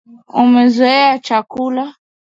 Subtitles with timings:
[0.41, 1.85] Umezoea chakula?